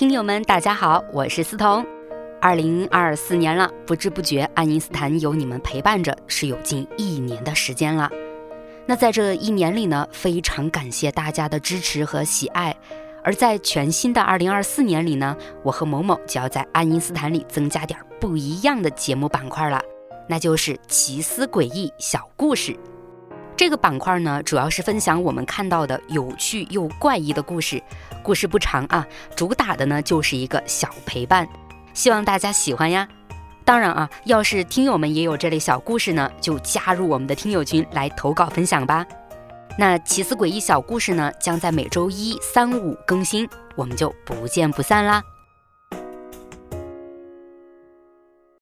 [0.00, 1.84] 听友们，大家好，我是思彤。
[2.40, 8.08] 二零二四年了，不知不觉，爱因斯坦有你们陪伴着，是有近一年的时间了。
[8.86, 12.74] 那在这一年里呢，非常感谢大家的支持和喜爱。
[13.22, 19.78] 而在全新的二零二四年里呢，我和某某就要在爱因斯坦里增加点不一样的节目板块了，
[20.26, 22.74] 那就是奇思诡异小故事。
[23.60, 27.82] 这个板块呢，主要是分享我们看到的有趣又怪异的故事，
[28.22, 29.06] 故事不长啊，
[29.36, 31.46] 主打的呢就是一个小陪伴，
[31.92, 33.06] 希望大家喜欢呀。
[33.62, 39.04] 当然啊，要是听友们也有这类小故事呢，就加入我们的听友群来投稿分享吧。
[39.76, 43.46] 那奇思诡异小故事呢，将在每周一、三、五更新，
[43.76, 45.22] 我们就不见不散啦。